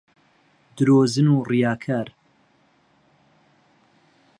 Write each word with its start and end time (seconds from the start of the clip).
درۆزن 0.77 1.27
و 1.35 1.37
ڕیاکار 1.49 2.07